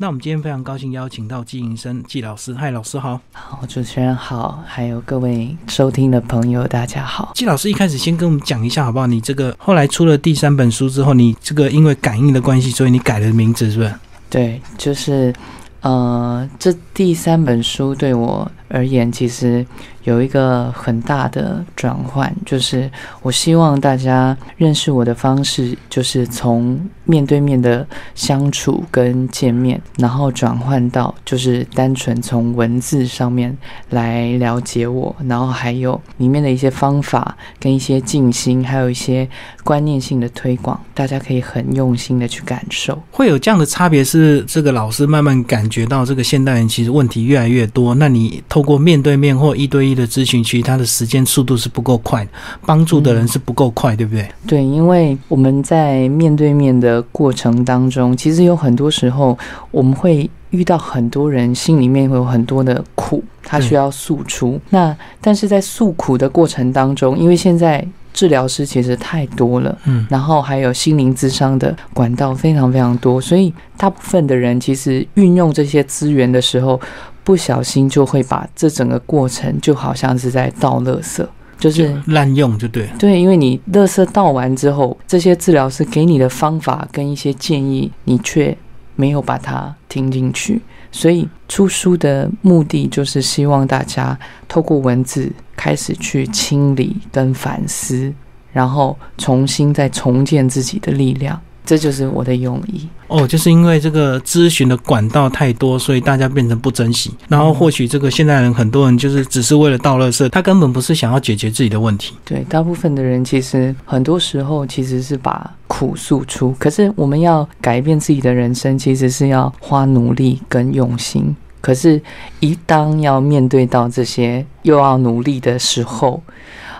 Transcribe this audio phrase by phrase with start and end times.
[0.00, 3.20] 那我们今天非常高兴邀请到季银生季老师，嗨，老师好。
[3.32, 7.32] 好，主持人好，还有各位收听的朋友，大家好。
[7.34, 9.08] 季老师一开始先跟我们讲一下好不好？
[9.08, 13.92] 你这个后来出了第三本书之后，你这个因为感应的关系，所以你改了名字，是不是？
[14.30, 15.34] 对，就是
[15.80, 19.66] 呃，这第三本书对我而言，其实。
[20.04, 22.90] 有一个很大的转换，就是
[23.20, 33.54] 我希望大家认识我的方式，就是从面对面的相处跟见面，然后转换到就是单纯从文字上面
[33.90, 39.28] 来了解我，然后还有里面的一些方法跟一些静心，还有一些
[39.62, 42.98] 观念性的推广，大家可以很用心的去感受。
[43.10, 49.94] 会有这样的差别，是这个老师慢慢感觉到这个现代人其实问题越来越多，那你透过面对面或一对一。
[49.98, 52.26] 的咨询其实他的时间速度是不够快，
[52.64, 54.28] 帮助的人是不够快，对不对？
[54.46, 59.36] 对，因为我们在面对面的过程当中，其实有很多时候
[59.72, 64.60] 我们会遇到很多人心里面会有很多的苦，他需要诉出。
[64.70, 76.80] 那但是在诉苦的过程当中，因为现在治疗师其实太多了，嗯，然后还有心灵智商的管道非常非常多，所以大部分的人其实运用这些资源的时候。
[77.28, 81.22] 不小心就会把这整个过程就好像是在倒垃圾，
[81.58, 82.88] 就是滥用，就对。
[82.98, 88.56] 对，因为你垃圾倒完之后，这些治疗师给你的方法跟一些建议，你却
[88.96, 90.62] 没有把它听进去。
[90.90, 94.18] 所以出书的目的就是希望大家
[94.48, 98.10] 透过文字开始去清理跟反思，
[98.54, 101.38] 然后重新再重建自己的力量。
[101.68, 107.12] 这就是我的用意哦，就是因为这个咨询的管道太多，所以大家变成不珍惜。
[107.28, 112.14] 然后或许这个现代人很多人就是只是为了倒垃圾，他根本不是想要解决自己的问题。
[112.24, 121.36] 对，大部分的人其实很多时候其实是把苦诉出，可是我们要改变自己的人生，其实是要花努力跟用心。
[121.60, 122.00] 可是，
[122.38, 126.22] 一当要面对到这些又要努力的时候，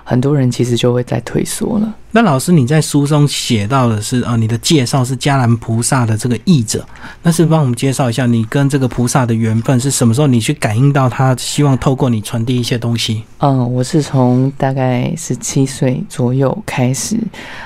[0.09, 1.95] 很多人其实就会在退缩了。
[2.13, 6.83] 那老师，你在书中写到的是啊，你的介绍是迦南菩萨的这个译者，
[7.23, 10.27] 那是帮我们介绍一下你跟这个菩萨的缘分是什么时候？
[10.27, 13.23] 你去感应到他希望透过你传递一些东西？
[13.41, 17.19] 嗯，我是从大概十七岁左右开始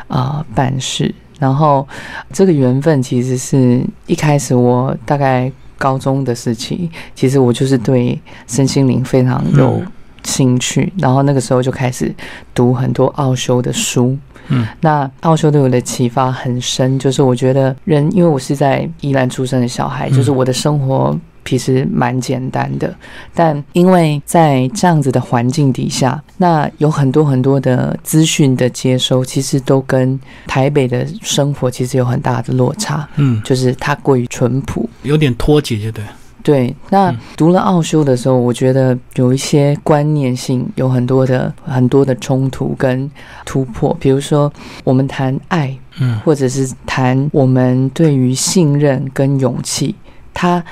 [0.08, 1.86] 啊办事，然后
[2.32, 9.80] 这个缘分其实是一开始我大概高中的时期，其实我就是对身心灵非常有。
[10.24, 12.14] 兴趣，然后那个时候就开始
[12.54, 14.16] 读很多奥修的书。
[14.48, 22.92] 嗯，那奥修对我的启发很深，就是我觉得人，因为我是在宜兰出生的小孩，就是我的生活其实蛮简单的，
[23.34, 30.18] 但因为在这样子的环境底下，那有很多很多的资讯的接收，其实都跟
[30.48, 33.08] 台北的生活其实有很大的落差。
[33.16, 36.02] 嗯，就是它过于淳朴，有点脱节，就对。
[36.42, 43.10] 对，那读了奥修的时候，我觉得有一些观念性有很多的很多的冲突跟
[43.44, 43.96] 突破。
[44.00, 44.52] 比如说，
[44.82, 49.94] 我们谈爱，嗯，或者是谈我们对于信任跟勇气，
[50.34, 50.62] 它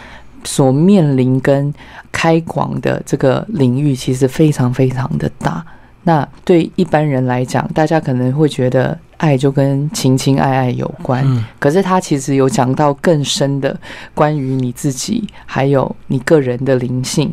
[0.42, 1.72] 所面临跟
[2.10, 5.64] 开广的这个领域，其实非常非常的大。
[6.02, 8.98] 那对一般人来讲，大家可能会觉得。
[9.20, 11.22] 爱就跟情情爱爱有关，
[11.58, 13.78] 可是他其实有讲到更深的
[14.14, 17.30] 关于你自己，还有你个人的灵性。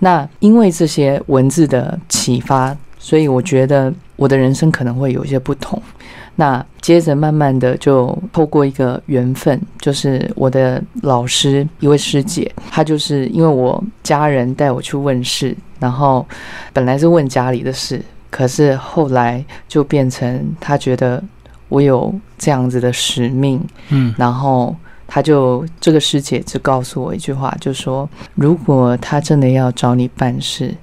[0.00, 5.82] 那因为这些文字的启发，所以我觉得我的人生可能会有一些不同。
[6.36, 16.24] 那接着慢慢的就透过一个缘分，就是我的老师一位师姐，她就是因为我家人带我去问事，然后
[16.72, 18.00] 本来是问家里的事。
[18.30, 21.22] 可是后来就变成他觉得
[21.68, 24.74] 我有这样子的使命，嗯，然后
[25.06, 30.74] 他就这个师姐就告诉我一句话，就说如果他真的要找你办事，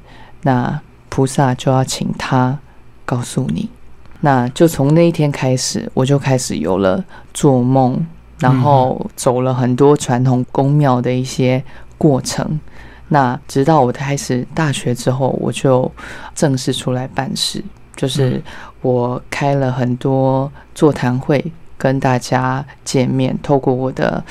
[0.44, 2.58] 那菩萨就要请他
[3.06, 3.70] 告诉你。
[4.22, 7.04] 那就从那一天开始，我就开始有了
[7.34, 8.06] 做梦，
[8.40, 11.64] 然后走了很多传统宫庙的一些
[11.98, 12.60] 过程。
[13.08, 15.92] 那直到我开始大学之后，我就
[16.36, 17.64] 正式出来办事，
[17.96, 18.42] 就是
[18.82, 21.44] 我开了很多座谈会，
[21.78, 24.24] 跟大家见面，透过我的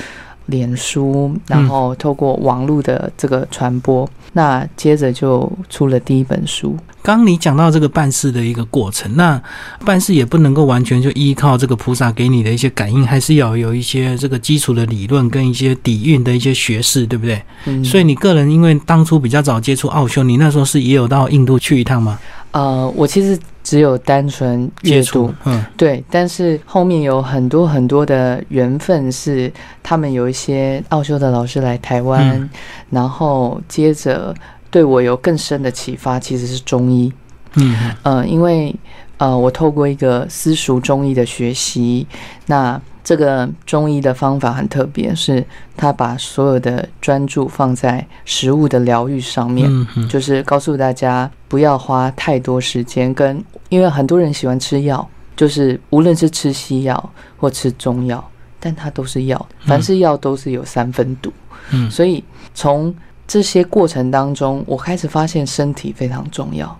[0.49, 6.75] 脸书，然后透过网络的这个传播，那接着就出了第一本书。
[7.01, 9.41] 刚你讲到这个办事的一个过程，那
[9.85, 17.41] 办事也不能够完全就依靠这个菩萨给你的一些感应，还是要有一些这个基础的理论跟一些底蕴的一些学识，对不对？
[17.65, 17.83] 嗯。
[17.85, 22.19] 所以你个人因为当初比较早接触奥修，你那时候是也有到印度去一趟吗？
[22.51, 23.39] 呃，我其实
[23.69, 32.49] 只有单纯阅读，嗯，对，但是后面有很多很多的缘分，是他们有一些奥修的老师来台湾，
[32.89, 34.33] 然后接着
[34.71, 37.13] 对我有更深的启发，其实是中医，
[37.57, 38.75] 嗯呃，因为
[39.17, 42.07] 呃，我透过一个私塾中医的学习，
[42.47, 42.81] 那。
[43.09, 45.43] 这个中医的方法很特别，是
[45.75, 49.67] 他把所有的专注放在食物的疗愈上面，
[50.07, 58.23] 就是告诉大家不要花太多时间跟，因为很多人喜欢吃药，就是无论是吃西药或吃中药，
[58.59, 61.33] 但它都是药，凡是药都是有三分毒，
[61.71, 62.23] 嗯，所以
[62.53, 62.93] 从
[63.27, 66.79] 这些过程当中，我开始发现身体非常重要，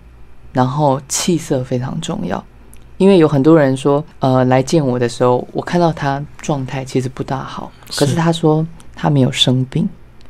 [0.53, 2.45] 然后气色非常重要。
[2.99, 9.87] 因为有很多人说，呃，来见我的时候，我看到他状态其实不大好，可是他说他没有生病，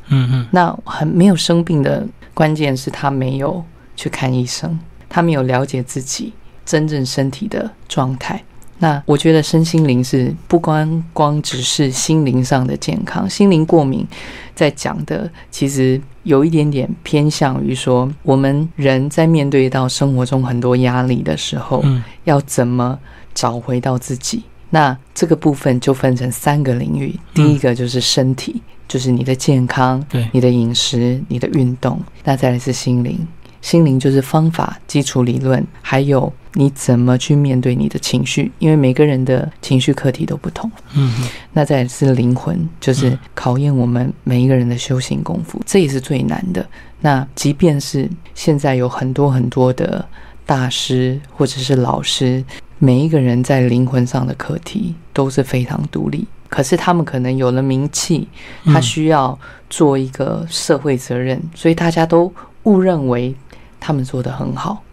[0.10, 3.63] 嗯嗯，那很没有生病的关键是他没有
[3.95, 4.80] 去看医生，
[5.10, 6.31] 他没有了解自己
[6.63, 8.39] 真正身体的状态。
[8.80, 14.08] 那我觉得身心灵是不光光只是心灵上的健康，心灵过敏
[14.56, 21.84] 在讲的其实有一点点偏向于说，我们人在面对到生活中很多压力的时候，
[22.24, 22.98] 要怎么
[23.34, 24.44] 找回到自己？
[24.70, 33.28] 那这个部分就分成三个领域，第一个就是身体，就是你的健康，对，你的饮食，你的运动，那再来是心灵。
[33.62, 40.72] 心灵就是方法、基础理论，还有你怎么去面对你的情绪，因为每个人的情绪课题都不同。
[40.96, 41.14] 嗯，
[41.54, 46.66] 那再是灵魂，就是考验我们每一个人的修行功夫，这也是最难的。
[47.02, 50.04] 那即便是现在有很多很多的
[50.46, 52.44] 大师或者是老师，
[52.78, 58.28] 每一个人在灵魂上的课题都是非常独立，可是他们可能有了名气，
[58.66, 59.38] 他需要
[59.70, 62.34] 做一个社会责任，所以大家都
[62.64, 63.36] 误认为。
[63.80, 64.84] 他们做的很好，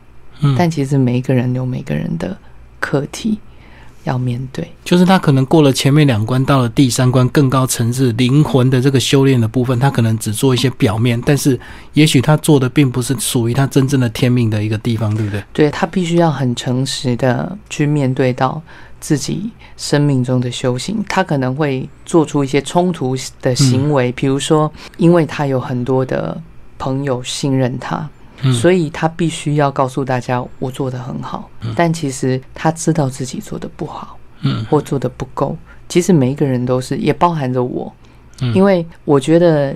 [0.40, 2.36] 嗯，但其实每一个人有每个人的
[2.78, 3.38] 课题
[4.04, 4.70] 要面对。
[4.84, 11.58] 就是他可能过了前面两关，到了第三关更高层次灵魂的这个修炼的部分，他可能只做一些表面，但是
[11.94, 15.42] 也许他做的并不是属于他真正的天命的一个地方，对不对？
[15.52, 18.62] 对他必须要很诚实的去面对到
[19.00, 26.40] 自己生命中的修行，他可能会做出一些冲突的行为，比如说，因为他有很多的
[26.78, 28.08] 朋友信任他。
[28.52, 35.56] 所以他必须要告诉大家，我做的很好，但其实他知道自己做的不好，嗯，或做的不够。
[35.88, 37.92] 其实每一个人都是，也包含着我，
[38.54, 39.74] 因为我觉得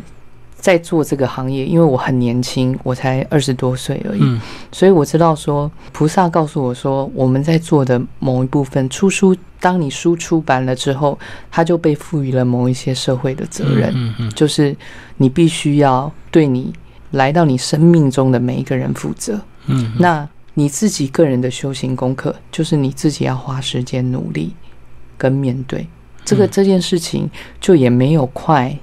[0.57, 4.41] 在做这个行业，因为我很年轻，我才二十多岁而已，
[4.73, 11.19] 所以我知道说，菩萨告诉我说，我们在做的某一部分出书，当你书出版了之后，
[11.51, 14.77] 他就被赋予了某一些社会的责任，嗯嗯，就是
[15.17, 16.73] 你必须要对你。
[17.11, 24.55] 来到你生命中的每一个人负责，嗯，那你自己个人的修行功课，就是你自己要花时间努力
[25.17, 25.87] 跟面对
[26.25, 27.29] 这个这件事情，
[27.61, 28.77] 就也没有快，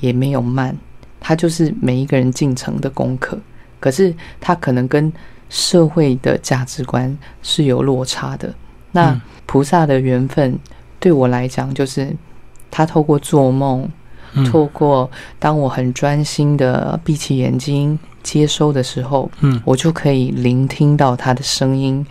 [0.00, 0.76] 也没有慢，
[1.20, 3.38] 它就是每一个人进程的功课。
[3.80, 5.12] 可是它可能跟
[5.48, 8.54] 社会的价值观是有落差的。
[8.92, 10.58] 那菩萨的缘分
[10.98, 12.14] 对我来讲，就是
[12.70, 13.90] 他透过做梦。
[14.50, 22.04] 透过当我很专心的闭起眼睛接收的时候，嗯，我就可以聆听到他的声音，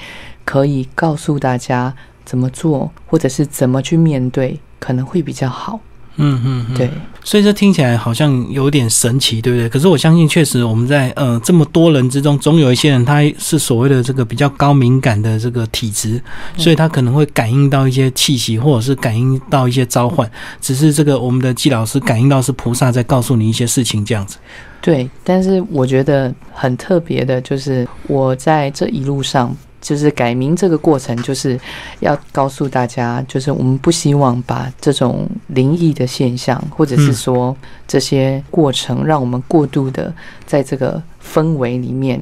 [0.45, 1.93] 可以告诉大家
[2.23, 5.79] 怎么做，或者是怎么去面对，可能会比较好。
[6.17, 6.89] 嗯嗯，对，
[7.23, 9.67] 所以这听起来好像有点神奇，对不对？
[9.67, 16.21] 可是我相信，确实我们在呃这么多人之中，总有一些人他是所谓的这个比较高敏感的这个体质，
[16.55, 20.29] 所以他可能会感应到一些气息，或者是感应到一些召唤。
[20.61, 24.37] 只是这个我们的季老师感应到是菩萨在告诉你一些事情，这样子。
[24.81, 29.55] 对，但是我觉得很特别的就是我在这一路上。
[29.83, 31.59] 就是改名这个过程，就是
[31.99, 37.53] 要告诉大家，就是我们不希望把这种灵异的现象，或者是说
[37.85, 40.11] 这些过程，让我们过度的
[40.45, 42.17] 在这个氛围里面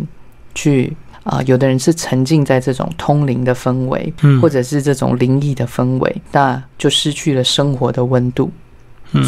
[0.56, 0.92] 去
[1.24, 1.40] 啊。
[1.44, 8.50] 有的人是沉浸在这种通灵的氛围，或者是这种灵异的氛围，那就失去了生活的温度。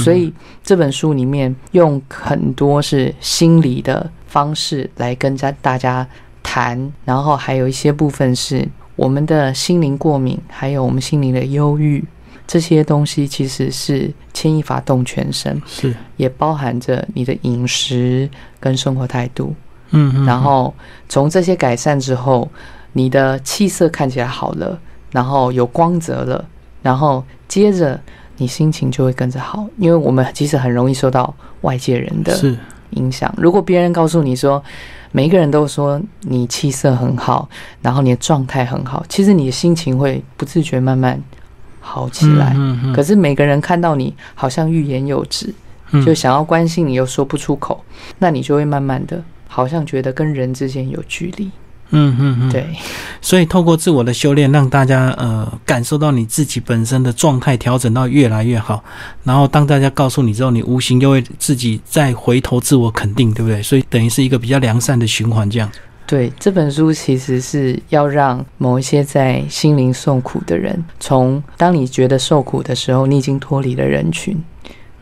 [0.03, 6.07] 所以这本书里面用很多是心理的方式来跟家大家。
[6.53, 8.63] 谈，然后还有一些部分是
[8.95, 12.03] 我们的心灵过敏，还有我们心灵的忧郁，
[12.45, 15.91] 这些东西其实是牵一发动全身，是。
[16.15, 18.29] 也包含着你的饮食
[18.59, 19.55] 跟生活态度，
[19.89, 20.71] 嗯，然后
[21.09, 22.47] 从这些改善之后，
[22.91, 24.79] 你的气色看起来好了，
[25.09, 26.45] 然后有光泽了，
[26.83, 27.99] 然后接着
[28.37, 32.31] 你心情就会跟着好，因为我们其实很容易受到外界人的
[32.91, 34.63] 影响，如果别人告诉你说。
[35.13, 37.47] 每一个人都说你气色很好，
[37.83, 41.21] 然后你的状态很好，其实你的心情会不自觉慢慢
[41.79, 42.55] 好起来。
[42.95, 45.53] 可是每个人看到你好像欲言又止，
[46.03, 47.83] 就想要关心你又说不出口，
[48.17, 51.51] 那你就会慢慢的好像觉得跟人之间有距离。
[51.93, 52.67] 嗯嗯嗯，对，
[53.21, 58.83] 所以透过自我的修炼，让大家呃感受到你自己本身的状态调整到越来越好，
[59.23, 63.63] 然后当大家告诉你之后，你无形又会自己再回头自我肯定，对不对？
[63.63, 65.69] 所以等于是一个比较良善的循环，这样。
[66.05, 74.37] 对，这本书其实是要让某一些在心灵受苦的人，从当你觉得受苦的时候，你已经脱离了人群。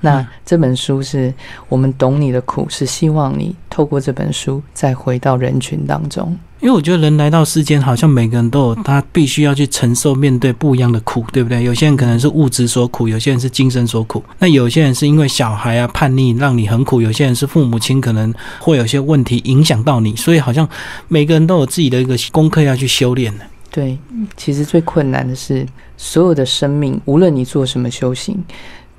[0.01, 1.33] 那这本书是
[1.69, 6.37] 我们懂你的苦，是希望你透过这本书再回到人群当中。
[6.59, 11.63] 因为我觉得人来到世间，好像每个人都有他必须要去承受、面对不一样的苦，对不对？
[11.63, 14.23] 有些人可能是物质所苦，有些人是精神所苦。
[14.37, 20.67] 那有些人是因为小孩啊叛逆让你很苦，有些人是父母亲可能会有些问题影响到你，所以好像
[21.07, 23.45] 每个人都有自己的一个功课要去修炼的。
[23.71, 23.97] 对，
[24.37, 25.65] 其实最困难的是
[25.97, 28.37] 所有的生命，无论你做什么修行，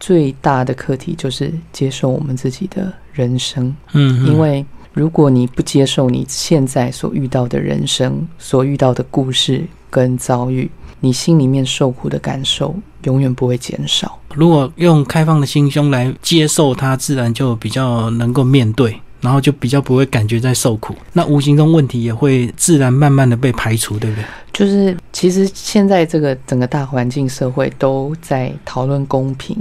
[0.02, 3.75] 最大的课题就是接受我们自己的人生。
[3.92, 4.66] 嗯，因为。
[4.94, 14.21] 如果你不接受你现在所遇到的人生、所遇到的故事跟遭遇，你心里面受苦的感受永远不会减少。
[14.35, 19.00] 如果用开放的心胸来接受它，自然就比较能够面对。
[19.23, 24.25] 然后就比较不会感觉在受苦，那无形中问题也会自然慢慢的被排除，对不对？
[24.52, 29.57] 就是其实现在这个整个大环境社会都在讨论公平，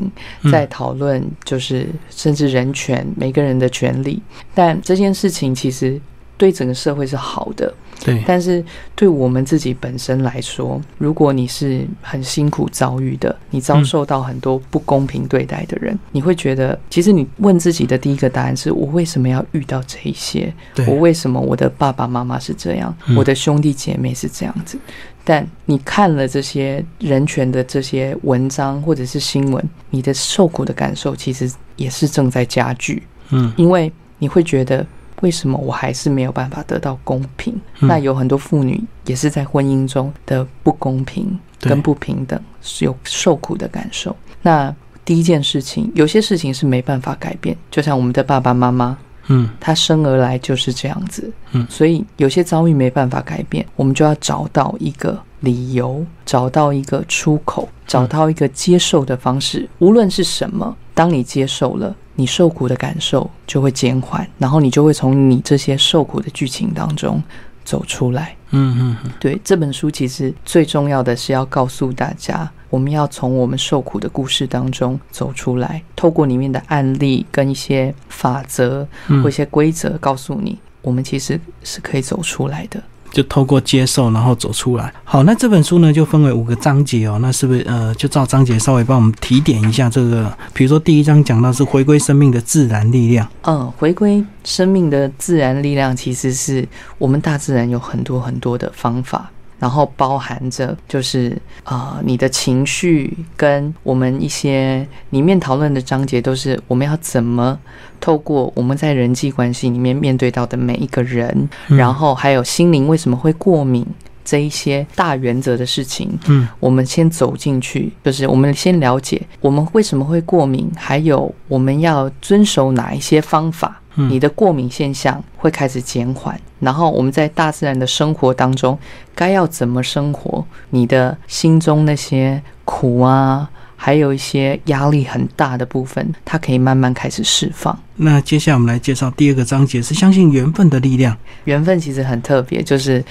[0.51, 4.21] 在讨论就是甚至人权，每个人的权利，
[4.53, 6.01] 但这件事情其实
[6.35, 7.73] 对整个社会是好的。
[8.03, 8.63] 对，但是
[8.95, 20.51] 对我们自己本身来说，如果你是很辛苦遭遇的，你遭受到很多不公平对待的人，你会觉得，其实你问自己的第一个答案是：我为什么要遇到这一些？
[20.87, 24.79] 我为什么我的爸爸妈妈是这样，我的兄弟姐妹是这样子？
[25.23, 33.03] 但你看了这些人权的这些文章或者是新闻，你的受苦的感受其实也是正在加剧。
[33.29, 34.83] 嗯，因为你会觉得。
[35.21, 37.59] 为什么我还是没有办法得到公平？
[37.79, 44.15] 那有很多妇女也是在婚姻中的不公平跟不平等，是有受苦的感受。
[44.41, 44.73] 那
[45.05, 48.97] 第一件事情，有些事情是没办法改变，就像我们的爸爸妈妈，
[49.27, 60.75] 嗯，他生而来就是这样子，嗯，所以有些遭遇没办法改变，我们就要找到一个理由，找到一个出口，找到一个接受的方式，无论是什么。
[60.93, 61.95] 当你接受了。
[62.13, 67.23] 你受苦的感受就会减缓，然后你就会从你这些受苦的剧情当中
[67.63, 68.35] 走出来。
[68.49, 78.85] 嗯嗯，对，这本书其实最重要的是要告诉大家，我们要从我们受苦的故事当中走出来，透过里面的案例跟一些法则
[79.23, 82.83] 或一些规则，告诉你，我们其实是可以走出来的。
[83.11, 84.91] 就透过接受，然后走出来。
[85.03, 87.19] 好，那这本书呢，就分为五个章节哦。
[87.21, 90.31] 那是不是呃，就照章节稍微帮我们提点一下这个？
[90.53, 93.27] 比如说第一章讲到是回归生命的自然力量。
[93.43, 99.29] 嗯，回归生命的自然力量，其实是我们大自然有很多很多的方法。
[99.61, 107.57] 然后包含着就是啊，你的情绪跟我们一些里面讨论的章节，都是我们要怎么
[107.99, 113.85] 透过我们在人际关系里面面对到的每一个人，然后还有心灵为什么会过敏
[114.25, 116.09] 这一些大原则的事情。
[116.25, 123.80] 嗯，我们先走进去，就是我们先了解我们为什么会过敏，还有我们要遵守哪一些方法。
[124.09, 128.77] 你的过敏现象会开始减缓，然后我们在大自然的生活当中，
[129.13, 130.43] 该要怎么生活？
[130.69, 133.50] 你的心中那些苦啊，
[133.83, 137.75] 还有一些压力很大的部分，它可以慢慢开始释放。
[137.95, 141.17] 那接下来我们来介绍第二个章节，是相信缘分的力量。
[141.45, 143.03] 缘分其实很特别，就是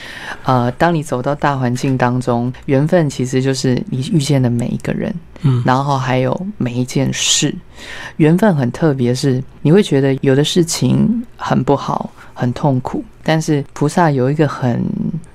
[0.44, 5.12] 呃，当你走到大环境当中，缘分其实就是你遇见的每一个人。
[5.42, 7.52] 嗯，然后还有每一件事，
[8.18, 14.80] 缘分很特别，是你会觉得有的事情很不好、很痛苦，但是菩萨有一个很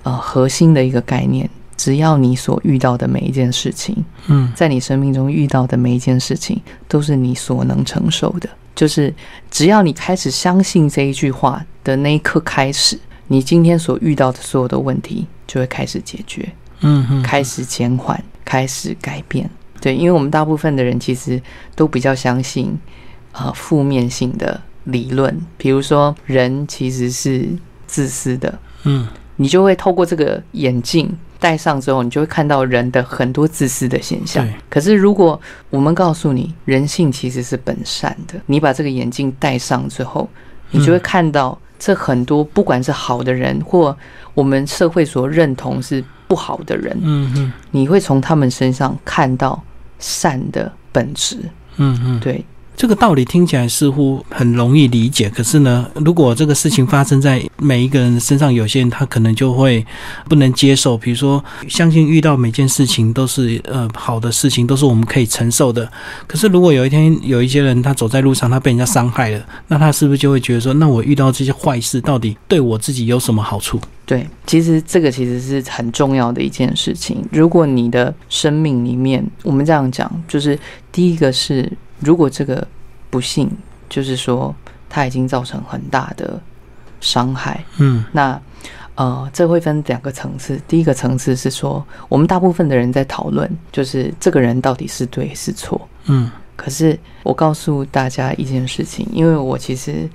[0.04, 3.96] 呃核心的一个概念，只要你所遇到的每一件事情，
[4.27, 9.13] 嗯，在你生命中遇到的每一件事情，都是你所能承受的，就是
[9.51, 16.48] 只要你开始相信这一句话的那一刻开始，你今天所遇到的所有的问题就会开始解决，
[16.82, 19.50] 嗯，开始减缓，开始改变。
[19.82, 21.41] 对，因为我们大部分的人其实
[21.75, 22.75] 都比较相信，
[23.34, 27.48] 呃，负面性的理论，比如说人其实是
[27.86, 34.48] 自私的，嗯，你就会透过这个眼镜戴上之后，你就会看到人的很多自私的现象。
[34.70, 35.39] 可是如果
[35.70, 40.30] 我们告诉你，人性其实是本善的，你把这个眼镜戴上之后，
[40.72, 43.96] 你就会看到这很多不管是好的人，或
[44.34, 49.62] 我们社会所认同是不好的人，嗯嗯，你会从他们身上看到
[50.00, 51.38] 善的本质，
[51.77, 52.44] 嗯嗯，对。
[52.75, 59.86] 这个道理听起来似乎很容易理解，可是呢，如果这个事情发生在每一个人身上，有些人他可能就会
[60.27, 60.98] 不能接受。
[60.98, 65.89] 比如说，相信遇到每件事情都是呃好的事情，都是我们可以承受的。
[66.27, 73.79] 可是如果有一天有一些人他走在路上，他被人家伤害了，那他是不是就会觉得说，那我遇到这些坏事，到底对我自己有什么好处？
[74.05, 77.24] 对，其实这个其实是很重要的一件事情。
[77.32, 80.60] 如果你的生命里面，我们这样讲，就是
[80.91, 81.72] 第一个是。
[81.99, 82.67] 如果这个
[83.09, 83.49] 不幸
[83.89, 84.53] 就是说
[84.89, 86.39] 他已经造成很大的
[87.01, 88.39] 伤害，嗯，那
[88.95, 90.59] 呃，这会分两个层次。
[90.67, 96.31] 第一个层次是说，我们大部分的人在讨论，就是这个人到底是对是错，嗯。
[96.55, 100.09] 可是我告诉大家一件事情，因为我其实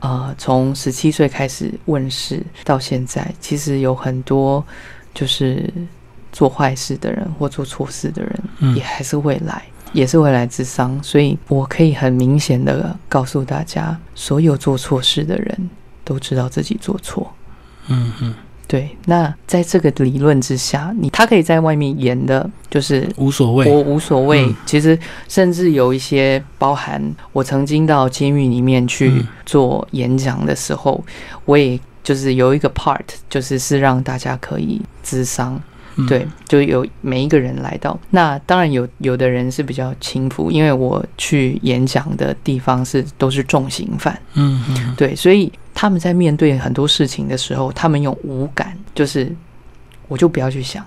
[0.00, 4.62] 呃，从十七岁开始问世到现在，其实有很多
[5.14, 5.72] 就是
[6.32, 9.62] 做坏事的人或做错事的人，也还是会来。
[9.94, 15.70] 也是会来自伤，所以我可以很明显的告诉大家，所有做错事的人
[16.04, 17.32] 都知道自己做错。
[17.88, 18.34] 嗯嗯，
[18.66, 18.94] 对。
[19.06, 24.52] 那在这个理论之下，你他可以在外面演的，就是无所谓，我无所谓。
[24.66, 24.98] 其实
[25.28, 27.00] 甚至有一些包含，
[27.32, 31.04] 我曾经到监狱里面去做演讲的时候，
[31.44, 35.24] 我也就是有一个 part，就是是让大家可以自
[35.96, 36.06] 伤。
[36.06, 49.34] 对，就有每一个人来到，那当然有有的人是比较轻浮，因为我去演讲的地方是都是重刑犯，嗯嗯，对，所以他们在面对很多事情的时候，他们用无感，就是
[50.08, 50.84] 我就不要去想，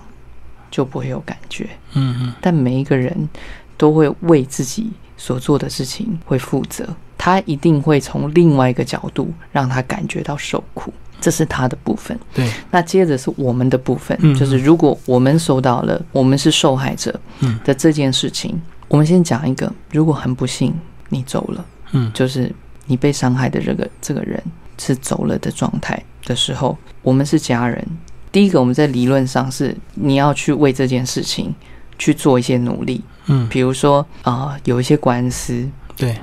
[0.70, 3.28] 就不会有感觉，嗯嗯，但每一个人
[3.76, 6.86] 都会为自己所做的事情会负责，
[7.16, 10.92] 他一定会从另外一个角度让他感觉到受苦。
[11.20, 12.48] 这是他的部分，对。
[12.70, 17.58] 那接着是我们的部分，嗯，就是如果我们收到了，我们是受害者，嗯。
[17.64, 20.74] 的这件事情，我们先讲一个，如果很不幸
[21.08, 22.52] 你走了，嗯，就是
[22.86, 24.42] 你被伤害的这个这个人
[24.78, 27.86] 是走了的状态的时候，我们是家人。
[28.30, 31.54] 第一个，我们在理论上是你要去为这件事情
[31.98, 36.14] 去做一些努力，嗯，比如说啊，有一些官司，对。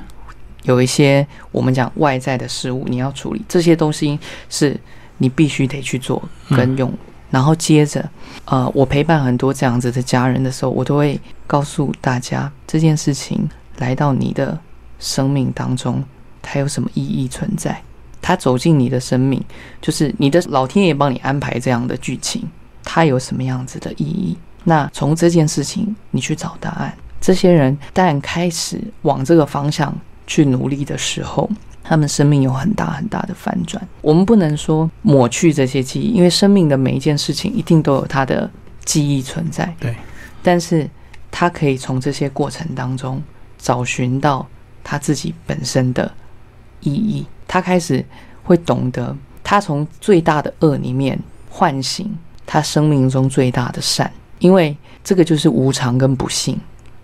[0.65, 4.79] 有一些我们讲外在的事物，你要处理这些东西，是
[5.17, 6.93] 你必须得去做跟用。
[7.31, 8.07] 然后接着，
[8.45, 13.49] 呃，我陪伴很多这样子的家人的时候，我都会告诉大家，这件事情
[13.79, 14.57] 来到你的
[14.99, 16.03] 生命当中，
[16.41, 17.81] 它有什么意义存在？
[18.21, 19.43] 它走进你的生命，
[19.81, 22.47] 就是你的老天爷帮你安排这样的剧情，
[22.83, 24.37] 它有什么样子的意义？
[24.63, 26.93] 那从这件事情你去找答案。
[27.19, 29.95] 这些人但开始往这个方向。
[30.27, 31.49] 去努力的时候，
[31.83, 33.85] 他们生命有很大很大的反转。
[34.01, 38.49] 我们不能说抹去这些记忆，因为生命的每一件事情一定都有它的
[38.83, 39.73] 记忆存在。
[39.79, 39.95] 对，
[40.41, 40.89] 但是
[41.31, 43.21] 他可以从这些过程当中
[43.57, 44.47] 找寻到
[44.83, 46.11] 他自己本身的
[46.81, 47.25] 意义。
[47.47, 48.03] 他开始
[48.43, 56.59] 会懂得，他从最大的恶里面唤醒他生命中最大的善，因为这个就是无常跟不幸。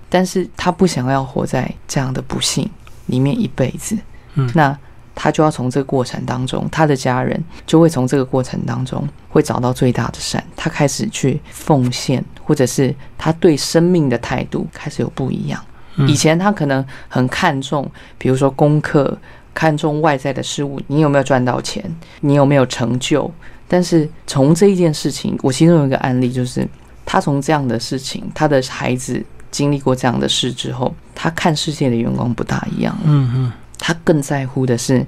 [0.10, 2.70] 但是他不想要活在这样的不幸。
[3.12, 3.96] 里面一辈子，
[4.34, 4.76] 嗯，那
[5.14, 10.44] 他就要从这个过程当中，他的家人就会从这个过程当中会找到最大的善。
[10.56, 15.64] 他开始去奉献，或者是他对生命的态度开始有不一样。
[16.08, 19.16] 以前他可能很看重，比如说功课，
[19.54, 21.84] 看重外在的事物，你有没有赚到钱，
[22.22, 23.30] 你有没有成就。
[23.68, 26.66] 但是从这一件事情，我其中有一个案例，就是
[27.06, 29.24] 他从这样的事情，他的孩子。
[29.52, 32.98] 经历过这样的事之后，他看世界的眼光不大一样。
[33.04, 35.06] 嗯嗯，他更在乎的是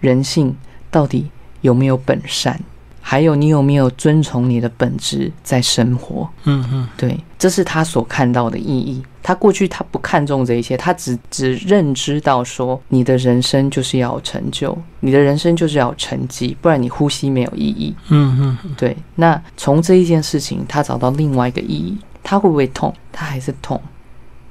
[0.00, 0.54] 人性
[0.90, 2.58] 到底有没有本善，
[3.00, 6.28] 还有你有没有遵从你的本质在生活。
[6.44, 9.02] 嗯嗯，对，这是他所看到的意义。
[9.22, 17.92] 他过去他不看重这一切，他只只认知到说，你的人生就是要有成就，你的人生就是要有成绩，不然你呼吸没有意义。
[18.08, 18.96] 嗯嗯，对。
[19.16, 21.98] 那从这一件事情，他找到另外一个意义。
[22.28, 22.92] 他会不会痛？
[23.12, 23.80] 他还是痛，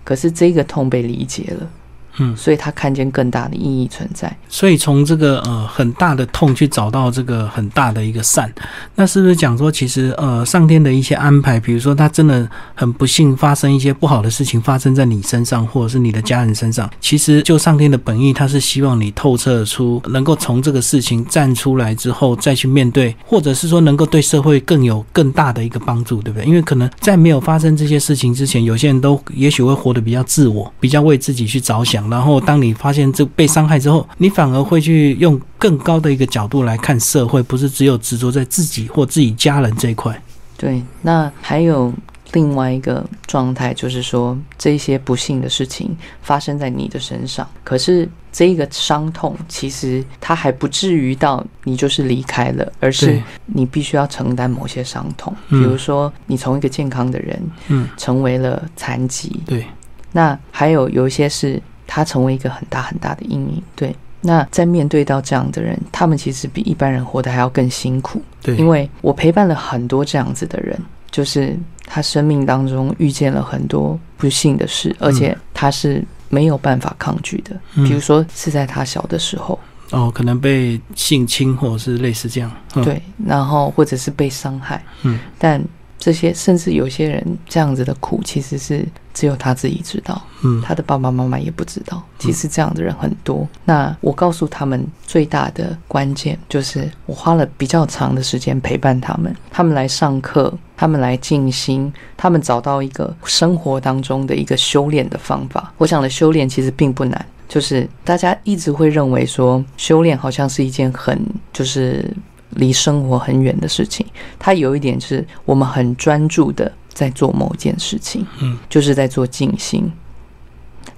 [0.06, 1.70] 可是这个痛被理解了。
[2.17, 4.36] 嗯，所以他看见更大的意义存在。
[4.47, 8.51] 所以从这个呃很大的痛去找到这个很大的一个善，
[8.95, 26.45] 那是不是讲说其实呃上天的一些安排，比如说他真的很不幸发生一些不好的事情发生在你身上，或者是你的家人身上，其实就上天的本意，他是希望你透彻出能够从这个事情站出来之后再去面对，或者是说能够对社会更有更大的一个帮助，对不对？
[26.45, 32.05] 因为可能在没有发生这些事情之前，有些人都也许会活得比较自我，比较为自己去着想。
[32.06, 40.22] 想，然后当你发现这被伤害之后，你反而会去用更高的一个角度来看社会，不是只有执着在自己或自己家人这一块。
[40.58, 41.94] 对，那还有。
[42.34, 55.34] 另外一个状态就是说，这些不幸的事情发生在你的身上，可是这个伤痛其实它还不至于到你就是离开了，而是你必须要承担某些伤痛。
[55.48, 59.65] 比如说，你从一个健康的人，嗯，成为了残疾，对。
[60.12, 63.95] 那还有有一些是他成为一个很大很大的阴影，对。
[64.21, 68.56] 那在面对到这样的人，他们其实比一般人活得还要更辛苦，对。
[68.58, 70.80] 因为我陪伴了很多这样子的人。
[71.12, 77.58] 就是他生命当中遇见了很多不幸的事，而且他是没有办法抗拒的。
[77.76, 79.58] 比如说是在他小的时候，
[79.91, 82.52] 哦，可能被性侵或者是类似这样，
[82.84, 85.63] 对，然后或者是被伤害，嗯，但。
[86.06, 92.00] 这些甚至有些人这样子的苦，其实是只有他自己知道，嗯，他的爸爸妈妈也不知道。
[92.20, 93.48] 其实这样的人很多。
[93.63, 105.74] 那我告诉他们，最大的关键就是我花了比较长的时间陪伴他们，他们来上课，他们来静心，他们找到一个生活当中的一个修炼的方法。
[105.80, 111.20] 我想的修炼其实并不难，就是大家一直会认为说修炼好像是一件很
[111.52, 112.15] 就是。
[112.56, 114.06] 离生活很远的事情，
[114.39, 119.91] 它有一点是我们很专注的在做某件事情，嗯，就是在做静心。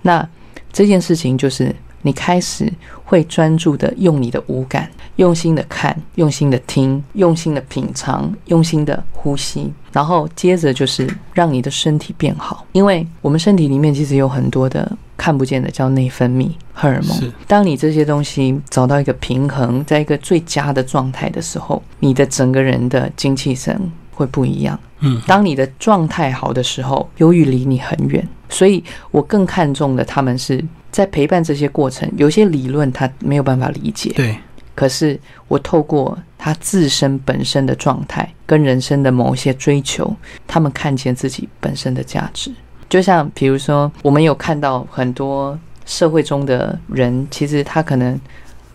[0.01, 0.27] 那
[0.71, 2.71] 这件事情就是你开始
[3.03, 14.97] 会专注的用你的五感，用心的看，用心的听，用心的品尝，用心的呼吸，然后接着就是让你的身体变好，因为我们身体里面其实有很多的。
[15.17, 17.33] 看不见的叫内分泌荷尔蒙。
[17.47, 24.79] 当你这些东西找到一个平衡，在一个最佳的状态的时候，你的整个人的精气神会不一样。
[24.99, 28.25] 嗯，当你的状态好的时候，忧郁离你很远。
[28.49, 32.09] 所以我更看重的，他们是在陪伴这些过程。
[32.15, 34.37] 有些理论他没有办法理解，对。
[34.73, 40.15] 可是我透过他自身本身的状态，跟人生的某一些追求，
[40.47, 42.51] 他们看见自己本身的价值。
[42.89, 48.19] 就像比如说，我们有看到很多社会中的人，其实他可能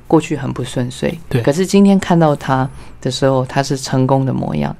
[0.06, 1.40] 过去很不顺遂，对。
[1.40, 2.68] 可是今天看到他
[3.00, 4.74] 的时候，他是成功的模样，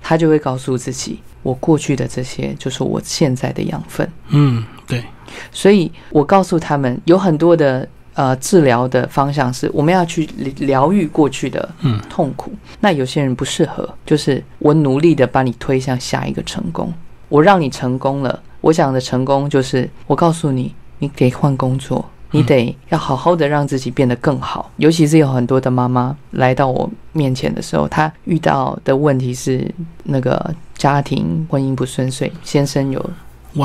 [0.00, 4.10] 他就会告诉自己：我过去的这些就是我现在的养分。
[4.28, 5.04] 嗯，对。
[5.50, 10.24] 所以我告诉他们，有很多的呃治疗的方向是我们要去
[10.58, 11.68] 疗愈过去的
[12.08, 12.52] 痛苦。
[12.80, 16.92] 那有些人不适合，就是我努力的把你推向下一个成功，
[17.28, 18.42] 我让你成功了。
[18.62, 24.70] 我讲的成功就是，我告诉你，你得换工作，你得要好好的让自己变得更好。
[24.76, 29.68] 尤其是有很多的妈妈来到我面前的时候，她遇到的问题是
[30.04, 33.10] 那个家庭婚姻不顺遂，先生有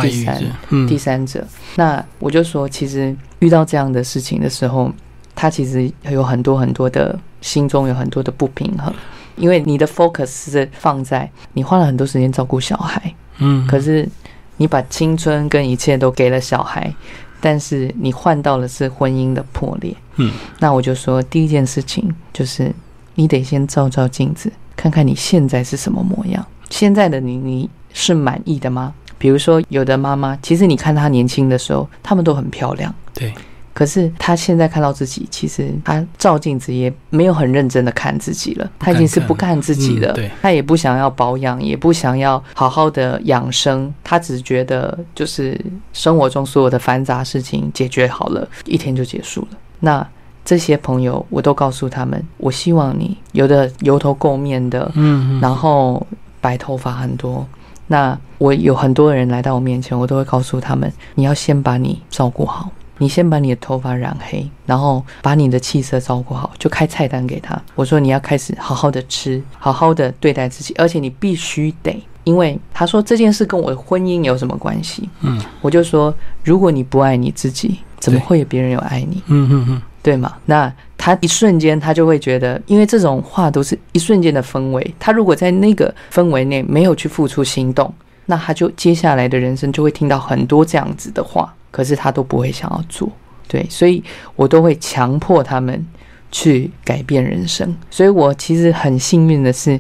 [0.01, 0.43] 第三
[0.87, 1.45] 第三者。
[1.75, 4.91] 那我就说，其实遇到这样的事情的时候，
[5.35, 8.91] 他其实有很多很多的心中有很多的不平衡，
[9.35, 14.09] 因为你的 focus 是放在你花了很多时间照顾小孩，嗯，可是。
[14.57, 16.93] 你把青春跟一切都给了小孩，
[17.39, 19.95] 但是你换到的是婚姻的破裂。
[20.17, 22.73] 嗯，那我就说，第一件事情就是
[23.15, 26.45] 你得先照照镜子，看看你现在是什么模样。
[26.69, 28.93] 现在的你，你是满意的吗？
[29.17, 32.93] 比如说，有的妈妈，其实你看她年轻的时候，她们都很漂亮。
[33.13, 33.33] 对。
[33.77, 38.67] 可是他现在看到自己，其实他照镜子也没有很认真的看自己了。
[38.79, 43.93] 他已经是不看自己了，他也不想要保养，也不想要好好的养生。
[44.03, 45.55] 他只觉得就是
[45.93, 49.57] 生活中所有的繁杂事情解决好了，一天就结束了。
[49.79, 50.07] 那
[50.43, 56.03] 这些朋友，我都告诉他们，我希望你有的油头垢面的，嗯，然后
[56.41, 57.45] 白头发很多。
[57.85, 62.71] 那我有很多人来到我面前，我都会告诉他们，你要先把你照顾好。
[62.99, 67.59] 你先把你的头发染黑，然后把你的气色照顾好，就开菜单给他。
[67.75, 75.09] 我说你要开始好好的吃，好好的对待自己，而且你必须得，因为他说这件事跟我的婚姻有什么关系？
[75.21, 79.21] 嗯，我就说如果你不爱你自己，怎么会有别人有爱你？
[79.27, 80.35] 嗯嗯嗯，对吗？
[80.45, 87.93] 那他一瞬间他就会觉得，因为这种话都是一瞬间的氛围，他如果在那个氛围内没有去付出行动，
[88.25, 91.53] 那他就接下来的人生就会听到很多这样子的话。
[91.77, 93.07] 可是他都不会想要做，
[93.47, 94.03] 对，所以
[94.35, 95.85] 我都会强迫他们
[96.31, 97.71] 去改变人生。
[97.91, 99.79] 所以我其实很幸运的是，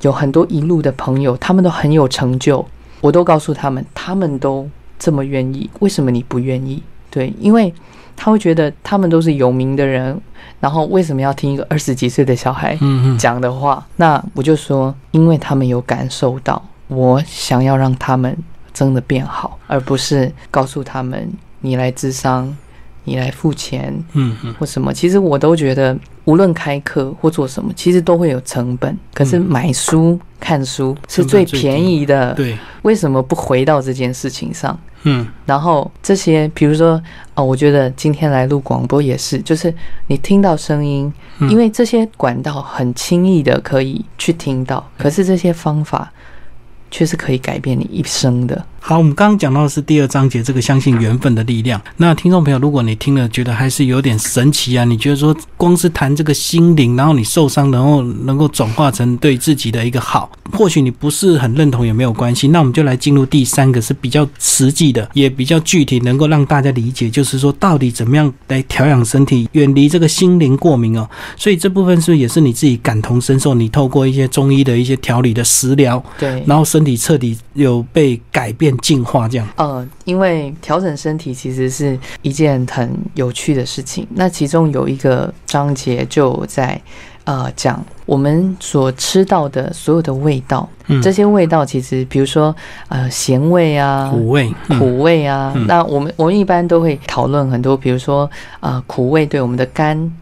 [0.00, 2.64] 有很多一路的朋友，他们都很有成就，
[3.02, 4.66] 我都告诉他们，他们都
[4.98, 6.82] 这么愿意，为什么你不愿意？
[7.10, 7.70] 对，因为
[8.16, 10.18] 他会觉得他们都是有名的人，
[10.58, 12.78] 然后为什么要听一个二十几岁的小孩
[13.18, 13.86] 讲的话？
[13.96, 18.34] 那我就说，因为他们有感受到，我想要让他们。
[18.76, 21.26] 真的变好，而不是告诉他们
[21.62, 22.54] 你来智商，
[23.04, 28.94] 你来付钱，嗯嗯，或什么，其实我都觉得，无论开课或做什么，其实都会有成本。
[29.14, 34.78] 可是买书、看书是最便宜的，对，为什么不回到这件事情上？
[35.04, 37.00] 嗯，然后这些，比如说，
[37.34, 39.72] 哦，我觉得今天来录广播也是，就是
[40.08, 41.10] 你听到声音，
[41.48, 46.12] 因为这些管道很轻易的可以去听到，可是这些方法
[46.90, 48.64] 却是可以改变你一生的。
[48.88, 51.82] 好，我们刚刚讲到的是第二章节，这个相信缘分的力量。
[51.96, 62.46] 那听众朋友，如果你听了觉得还是有点神奇啊，你觉得说光是谈这个心灵，然后你受伤，然后能够转化成对自己的一个好，或许你不是很认同也没有关系。
[62.46, 71.10] 那我们就来进入第三个，是比较实际的，也比较具体，能够让大家理解，就是说到底怎么样来调养身体，远离这个心灵过敏哦。
[71.36, 73.52] 所以这部分是不是也是你自己感同身受？
[73.52, 78.75] 你透过一些中医的一些调理的食疗，对，然后身体彻底有被改变。
[78.78, 84.06] 进化这样，呃，因为调整身体其实是一件很有趣的事情。
[84.14, 86.80] 那其中有一个章节就在
[87.24, 90.68] 呃讲我们所吃到的所有的味道，
[91.02, 92.54] 这些味道其实，比如说
[92.88, 100.12] 呃咸味啊、苦味、苦味啊，那我们我们一般都会讨论很多，比如说啊苦味对我们的肝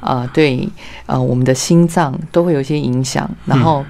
[0.00, 0.68] 啊对
[1.06, 3.28] 啊我们的心脏都会有一些影响。
[3.44, 3.84] 然后，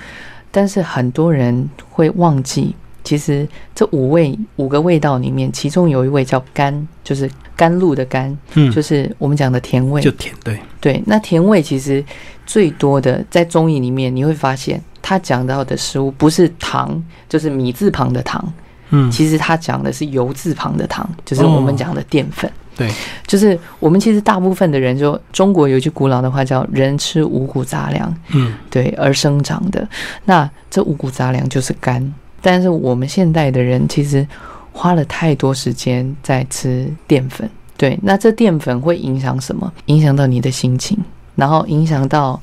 [0.51, 2.75] 但是很多人会忘记。
[3.07, 11.01] 其实这五味五个味道里面，其中有一味叫甘，就是甘露的甘，嗯，就是我们讲的甜味，就甜，对对。
[11.07, 12.05] 那甜味其实
[12.45, 18.53] 最多的在中医里面，你会发现他讲到的食物不是糖，就是米字旁的糖，
[18.91, 22.91] 嗯，其实他讲的是油字旁的糖，就是我们讲的淀粉，对，
[23.25, 29.89] 就是我们其实大部分的人就中国有一句古老的话叫“人吃五谷杂粮”，嗯，对，而生长的。
[30.25, 32.13] 那这五谷杂粮就是甘。
[32.47, 34.25] 但是我们现代的人其实
[34.73, 39.73] 花了太多时间在吃淀粉，对，那这淀粉会影响什么？
[39.87, 40.97] 影响到你的心情，
[41.35, 42.41] 然后影响到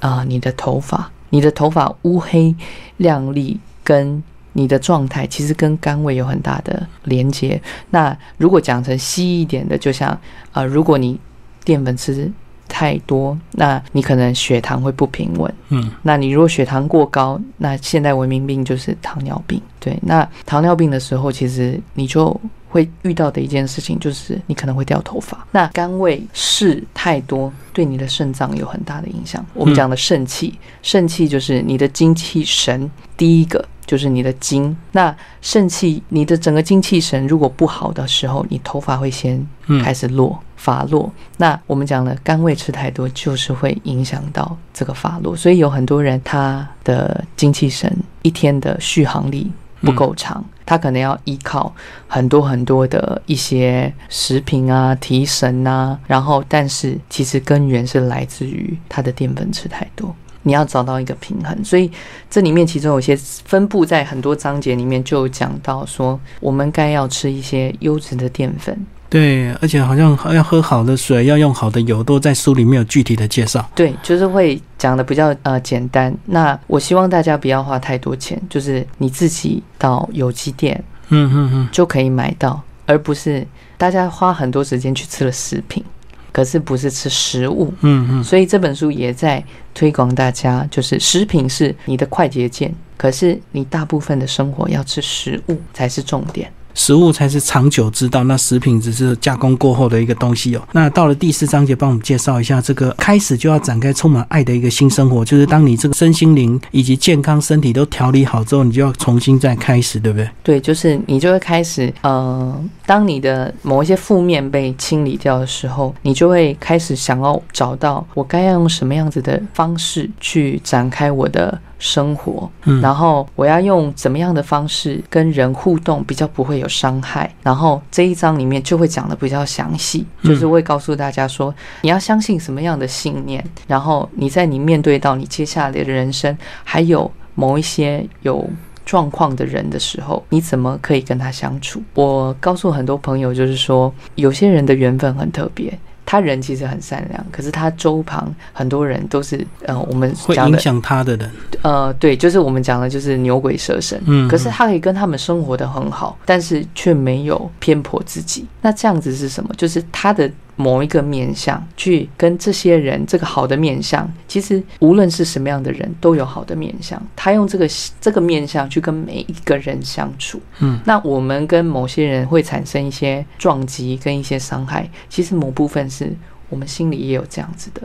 [0.00, 2.52] 啊你的头发，你的头发乌黑
[2.96, 4.20] 亮丽，跟
[4.54, 7.62] 你的状态其实跟肝胃有很大的连接。
[7.90, 10.18] 那如果讲成稀一点的，就像
[10.50, 11.16] 啊，如果你
[11.64, 12.28] 淀粉吃。
[12.74, 15.54] 太多，那你可能血糖会不平稳。
[15.68, 19.62] 嗯，那你如果血糖过高，那现代文明病就是糖尿病。
[19.78, 22.36] 对，那糖尿病的时候，其实你就
[22.68, 25.46] 会遇到的一件事情就是你可能会掉头发。
[25.52, 29.46] 那肝胃事太多，对你的肾脏有很大的影响。
[29.54, 33.64] 我们讲的肾气，肾气就是你的精气神，第一个。
[33.86, 39.46] 就是你的精，那肾气，你的整个精气神如果不好的时候，你头发会先
[39.82, 41.12] 开始落发落。
[41.36, 45.36] 那我们讲了，肝胃吃太多，就是会影响到这个发落。
[45.36, 51.70] 所以有很多人他的精气神一天的续航力不够长，他可能要依靠
[52.08, 60.14] 很多很多的一些食品啊提神啊，然后但是其实根源是来自于他的淀粉吃太多。
[60.46, 61.90] 你要找到一个平衡，所以
[62.30, 68.78] 这里面其中有些分布在很多章节里面，就讲到说，我们该要吃一些优质的淀粉。
[69.14, 73.64] 对，而且好像要喝好的水，要用好的油，都在书里面有具体的介绍。
[73.72, 76.12] 对，就是会讲的比较呃简单。
[76.26, 83.46] 那我希望大家不要花太多钱，就是你自己到有机店，嗯嗯嗯，就可以买到，而不是
[83.78, 85.84] 大家花很多时间去吃了食品。
[86.32, 89.40] 可是不是吃食物，嗯嗯，所以这本书也在
[89.72, 96.50] 推广大家，就是食品是你的快捷键，可是你大部分的生活要吃食物才是重点。
[96.74, 100.62] 食物才是长久之道，那食品只是加工过后的一个东西哦。
[100.72, 110.28] 那到了第四章节，帮我们介绍一下这个开始就要展开充满爱的一个新生活，就是当你这个身心灵以及健康身体都调理好之后，你就要重新再开始，对不对？
[110.42, 121.58] 对，就是你就会开始，呃，当你的某一些负面被清理掉的时候，你就会开始想要找到我该要用什么样子的方式去展开我的。
[121.84, 127.30] 生活，然后我要用怎么样的方式跟人互动，比较不会有伤害。
[127.42, 138.48] 然后这一章里面就会讲的比较详细，就是会告诉大家说，你要相信什么样的信念，然后你在你面对到你接下来的人生，还有某一些有
[138.86, 141.82] 状况的人的时候，你怎么可以跟他相处？
[141.92, 145.78] 我告诉很多朋友，就是说，有些人的缘分很特别。
[146.14, 151.28] 他人其实很善良，可是他周旁很多人都是呃，我们会影响他的人。
[151.62, 154.00] 呃，对，就是我们讲的，就是牛鬼蛇神。
[154.06, 158.46] 嗯，可是他可以跟他们生活的很好，但是却没有偏颇自己。
[158.60, 159.52] 那这样子是什么？
[159.56, 167.00] 就是他的某一个面相去跟这些人，这个好的面相，其实无论是什么样的人都有好的面相。
[167.16, 167.68] 他用这个
[168.00, 176.12] 这个面相去跟每一个人相处，嗯，那我们跟某些人会产生一些撞击跟一些伤害，其实某部分是
[176.48, 177.82] 我们心里也有这样子的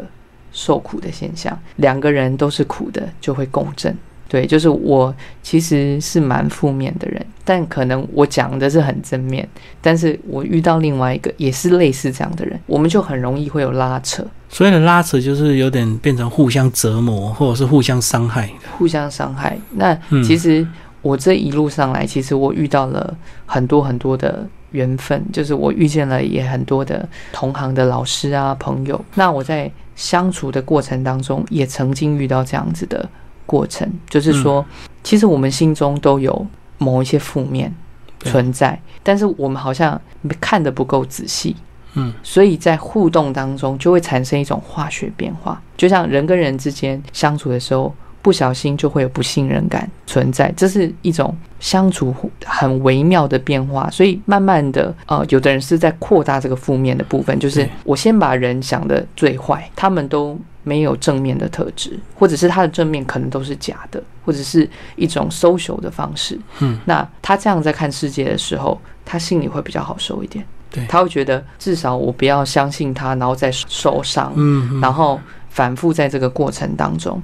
[0.52, 1.58] 受苦的现象。
[1.78, 3.98] 两个人都是苦的，就会共振。
[4.30, 9.50] 对，就是我其实是蛮负面的人，但可能我讲的是很正面，
[9.82, 14.24] 但是我遇到另外一个也是类似这样的人，我们就很容易会有拉扯。
[14.48, 18.48] 所以的拉扯就是有点变成互相折磨，或者是互相伤害。
[18.78, 19.58] 互相伤害。
[19.72, 20.66] 那其实
[21.02, 29.04] 我这一路上来，其实我遇到了很多很多的缘分，就是我遇见了也很多的同行的老师啊朋友。
[29.16, 33.10] 那我在相处的过程当中，也曾经遇到这样子的。
[33.50, 34.64] 过程就是说，
[35.04, 36.46] 其实我们心中都有
[36.78, 37.74] 某一些负面
[38.20, 40.00] 存在，但是我们好像
[40.40, 41.56] 看的不够仔细，
[41.96, 52.14] 嗯，所以在互动当中就会产生一种化学变化，就像人跟人之间相处的时候，不小心就会有不信任感存在，这是一种相处
[52.46, 60.38] 很微妙的变化，所以慢慢的，呃，有的人是在扩大这个负面的部分，就是我先把人想的最坏，他们都。
[60.64, 66.38] 没有正面的特质，或者是他的正面可能都是假的，或者是一种 social 的方式。
[66.60, 70.46] 嗯，那他这样在看世界的时候，他心里会比较好受一点。
[70.70, 74.34] 对，他会觉得至少我不要相信他，然后再受伤。
[74.36, 75.20] 嗯，然后
[75.50, 77.22] 反复在这个过程当中，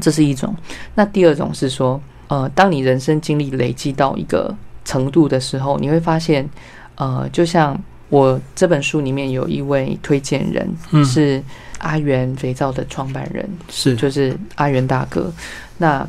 [0.00, 0.54] 这是一种。
[0.94, 6.48] 那第二种是说，呃，当你人生经历累积到一个程度的时候，你会发现，
[6.96, 7.76] 呃，就像
[8.10, 11.42] 我这本书里面有一位推荐人是。
[11.80, 15.30] 阿元肥皂的创办人是，就是阿元大哥。
[15.76, 16.06] 那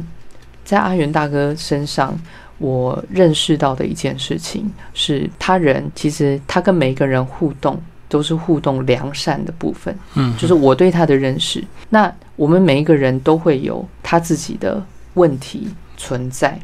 [0.63, 2.17] 在阿元大哥身上，
[2.57, 9.93] 我认识到的一件事情是，他人其实他跟每一个人互动都是互动良善的部分。
[10.15, 11.63] 嗯，就是我对他的认识。
[11.89, 14.81] 那我们每一个人都会有他自己的
[15.15, 16.57] 问题存在。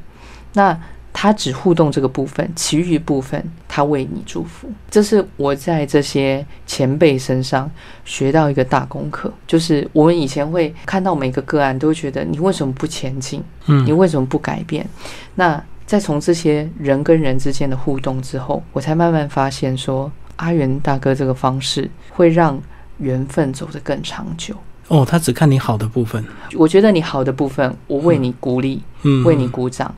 [0.54, 0.78] 那
[1.20, 4.70] 他只互动这个部分，其余部分他为你祝福。
[4.88, 7.68] 这是我在这些前辈身上
[8.06, 13.44] 学到一个大功课，就是我们以前会看到每个个案，都觉得你为什么不前进？
[13.66, 14.88] 嗯，你为什么不改变？
[15.34, 22.62] 那在从这些人跟人之间的互动之后，我才慢慢发现说，阿元大哥这个方式会让
[23.00, 24.56] 缘分走得更长久。
[24.88, 26.24] 哦，他只看你好的部分。
[26.56, 29.94] 我觉得你好的部分，我为你鼓励，嗯，为你鼓掌。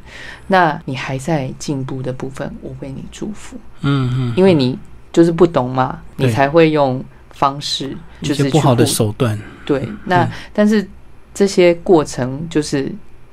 [0.47, 3.57] 那你还在进步的部分，我为你祝福。
[3.81, 4.77] 嗯嗯，因为你
[5.13, 9.39] 就是不懂嘛，你才会用方式，就是不好的手段。
[9.65, 10.87] 对，那但是
[11.33, 12.91] 这些过程就是。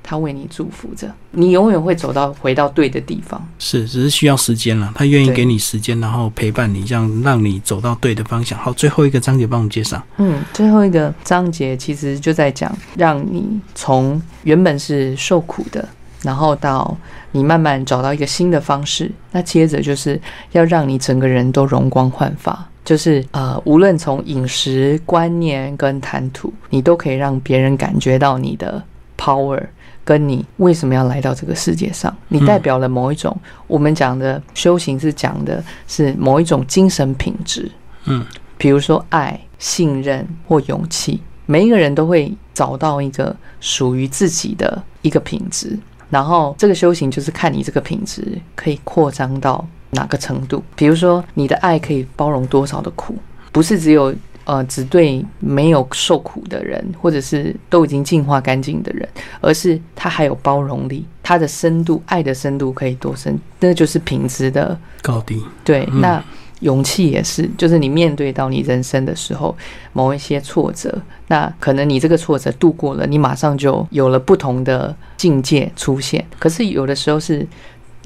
[0.08, 3.44] 他为你祝福着，你永远会走到回到对的地方。
[3.58, 4.92] 是，只是需要时间了。
[4.94, 8.56] 他愿意给你时间，然后陪伴你，这样让你走到对的方向。
[8.56, 10.00] 好，最后一个章节帮我们介绍。
[10.18, 15.86] 嗯，最后一个章节其实就在讲，让你从原本是受苦的，
[16.22, 16.96] 然后到
[17.32, 19.10] 你慢慢找到一个新的方式。
[19.32, 20.20] 那接着就是
[20.52, 28.80] 要让你整个人都容光焕发，就是呃，无论从饮食观念跟谈吐，你都可以让别人感觉到你的
[29.18, 29.60] power。
[30.06, 32.16] 跟你为什么要来到这个世界上？
[32.28, 37.68] 你代表了某一种，我们讲的修行是讲的是某一种精神品质。
[38.04, 38.24] 嗯，
[38.56, 45.76] 比如说爱、信任或勇气，每一个人都会找到一个属于自己的一个品质。
[46.08, 50.62] 然后这个修行就是看你这个品质可以扩张到哪个程度。
[50.76, 53.16] 比如说你的爱可以包容多少的苦，
[53.50, 54.14] 不是只有。
[54.46, 59.06] 呃，只对没有受苦的人，或者是都已经净化干净的人，
[59.40, 65.42] 而是他还有包容力，他的深度，爱的深度可以多深，那就是品质的高低。
[65.64, 66.22] 对，那
[66.60, 69.52] 勇气也是，就是你面对到你人生的时候，
[69.92, 76.24] 某一些挫折，那可能你这个挫折度过了，你马上就有了不同的境界出现。
[76.38, 77.44] 可是有的时候是。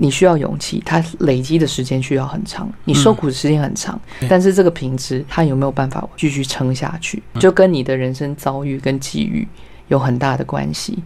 [0.02, 9.46] 你需要勇气，它累积的时间需要很长，你受苦的时间很长，但是这个品质，它有没有办法继续撑下去，就跟你的人生遭遇跟际遇
[9.88, 11.02] 有很大的关系。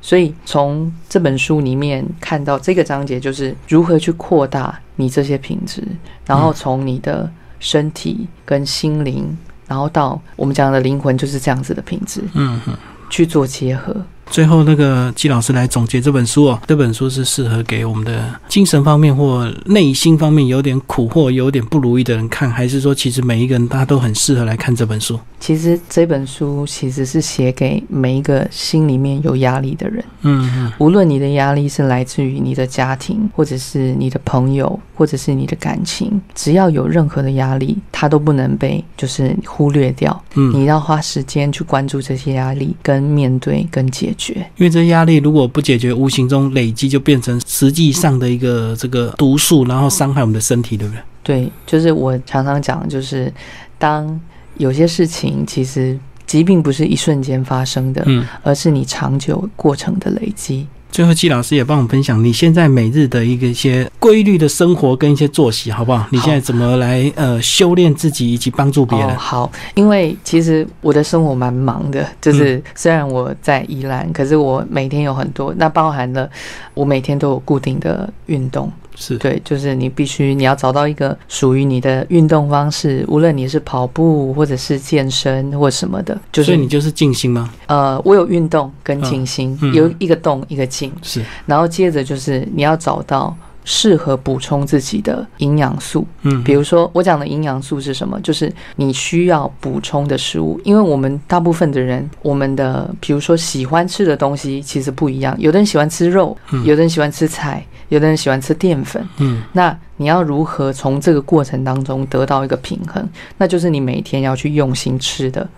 [0.00, 5.86] 所以从这本书里面看到这个章节，就是如何去扩大你这些品质，
[6.24, 7.30] 然后从你的
[7.60, 12.72] 身体跟心灵，然后到我们讲的灵魂，就是这样子的品质，嗯哼，
[13.10, 13.94] 去做结合。
[14.30, 16.60] 最后，那个季老师来总结这本书哦。
[16.66, 25.18] 这本书是适合给我们的精神方面或内心方面有点苦或有点不如意的人看，还是说其实每一个人他都很适合来看这本书？
[25.40, 30.04] 其实这本书其实是写给每一个心里面有压力的人。
[30.22, 30.72] 嗯嗯。
[30.78, 40.22] 无论你的压力是来自于你的家庭，或者是你的朋友，或者是你的感情，只要有任何的压力，它都不能被就是忽略掉。
[40.34, 40.52] 嗯。
[40.52, 44.08] 你要花时间去关注这些压力，跟面对，跟解。
[44.08, 44.17] 决，
[44.56, 51.02] 因为这压力如果不解决，无形中累积就变成实际上的一个这个毒素，然后伤害我们的身体，对不对？
[51.22, 53.32] 对，就是我常常讲，就是
[53.78, 54.20] 当
[54.56, 60.66] 有些事情其实疾病不是一瞬间发生的，嗯，而是你长久过程的累积。
[60.90, 66.06] 最后，季老师也帮我们分享你现在每日的一个一些规律的生活跟一些作息，好不好？
[66.10, 69.16] 你现在怎么来呃修炼自己以及帮助别人？
[69.16, 76.28] 好，因为其实我的生活蛮忙的，就是虽然我在宜兰，可是我每天有很多，那包含了
[76.74, 78.72] 我每天都有固定的运动。
[78.98, 87.48] 是对，就是你必须你要找到一个属于你的运动方式，无论你是跑步或者是健身或什么的，就是你就是静心吗？
[87.66, 91.22] 呃，我有运动跟静心，有一个动一个静，是。
[91.46, 93.36] 然后接着就是你要找到
[93.70, 98.18] 适合补充自己的营养素，嗯，比如说我讲的营养素是什么？
[98.22, 107.62] 就是你需要补充的食物，因为我们大部分的人，我们的比如说喜欢吃的东西其实不一样，有的人喜欢吃肉，有的人喜欢吃菜。
[107.90, 113.02] 有的人喜欢吃淀粉，嗯，那你要如何从这个过程当中得到一个平衡？
[113.38, 115.48] 那就是你每天要去用心吃的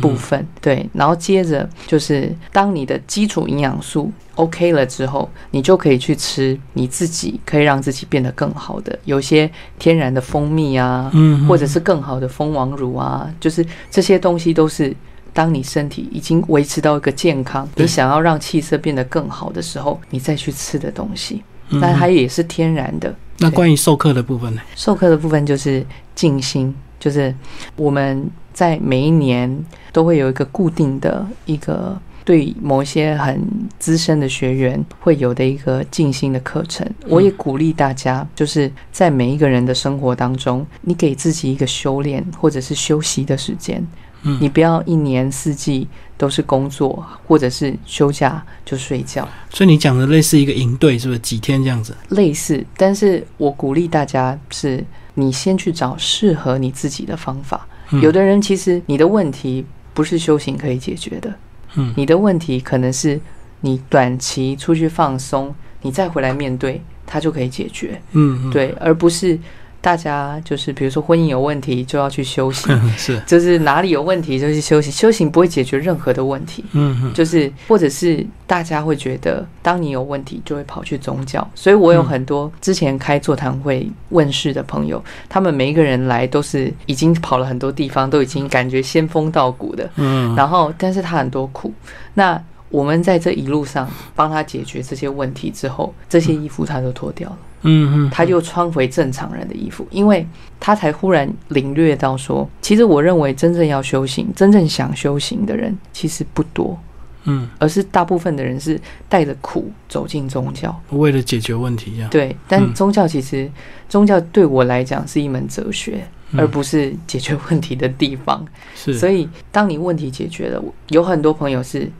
[0.00, 0.88] 部分，对。
[0.92, 14.94] 然后接着就是当你的基础营养素 OK 了之后，你就可以去吃你自己可以让自己变得更好的，有些天然的蜂蜜啊，嗯，或者是更好的蜂王乳啊，就是这些东西都是
[15.32, 21.42] 当你身体已经维持到一个健康，你想要让气色变得更好的时候，你再去吃的东西。
[21.72, 23.14] 那它也是天然的。
[23.38, 24.60] 那关于授课的部分呢？
[24.74, 27.32] 授课的部分就是静心，就是
[27.76, 28.28] 我们
[28.60, 33.42] 在每一年都会有一个固定的一个对某些很
[33.78, 36.86] 资深的学员会有的一个静心的课程。
[37.08, 43.82] 我也鼓励大家，就是在每一个人的生活当中，你给自己一个修炼或者是休息的时间。
[44.24, 45.88] 嗯，你不要一年四季。
[46.20, 49.26] 都是工作，或者是休假就睡觉。
[49.48, 51.96] 所以你讲的类似一个营队，是不是几天这样子？
[52.10, 54.84] 类似，但是我鼓励大家是，
[55.14, 57.66] 你先去找适合你自己的方法。
[58.02, 61.34] 有的人其实你的问题不是修行可以解决的，
[61.74, 63.20] 嗯，你的问题可能是
[63.60, 68.00] 你短期出去放松，你再回来面对，它就可以解决。
[68.12, 69.38] 嗯，对，而不是。
[69.82, 91.72] 大家就是，比如说婚姻有问题就要去修行， 是，就是哪里有问题就去修行，修行不会解决任何的问题，嗯，就是或者是大家会觉得，当你有问题就会跑去宗教，所以我有很多之前开座谈会问世的朋友，他们每一个人来都是已经跑了很多地方，都已经感觉仙风道骨的，嗯，然后但是他很多苦，
[92.12, 97.38] 那我们在这一路上帮他解决这些问题之后，这些衣服他都脱掉了。
[97.40, 100.26] 嗯嗯，他就穿回正常人的衣服，因为
[100.58, 106.78] 他才忽然领略到说，其实我认为真正要修行、真正想修行的人其实不多，
[107.24, 112.08] 嗯，而是大部分的人是带着苦走进宗教，为了解决问题呀。
[112.10, 113.50] 对，但宗教其实
[113.88, 116.02] 宗教对我来讲是一门哲学，
[116.34, 118.42] 而不是解决问题的地方。
[118.74, 121.90] 是，所以当你问题解决了，有很多朋友是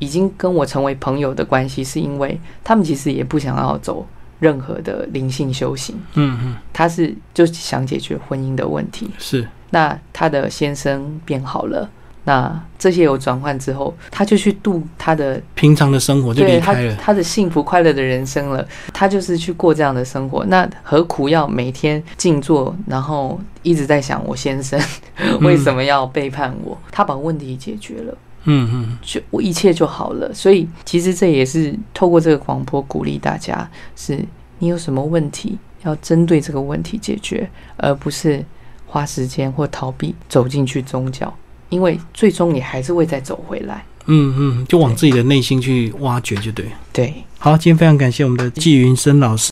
[0.00, 4.04] 已经跟我成为朋友的关系，是因为他们其实也不想要走。
[4.38, 9.46] 任何的灵性修行，嗯嗯，他是就想解决婚姻的问题，是。
[9.70, 11.88] 那他的先生变好了，
[12.24, 18.66] 那这些有转换之后，他就去度他的平常的生活，就离开了他的幸福快乐的人生了。
[18.92, 24.80] 他就是去过这样的生活，那何苦要每天静坐，然后一直在想我先生
[25.40, 26.78] 为什么要背叛我？
[26.92, 28.16] 他把问题解决了。
[28.46, 34.18] 嗯嗯，就我一切就好了，所以其实这也是透过这个广播鼓励大家：是
[34.58, 38.44] 你有什么问题，要针对这个问题解决，而不是
[38.86, 41.32] 花时间或逃避走进去宗教，
[41.68, 43.84] 因为最终你还是会再走回来。
[44.08, 46.66] 嗯嗯，就往自己的内心去挖掘，就对。
[46.92, 49.44] 对，好，今天非常感谢我们的纪云生老师。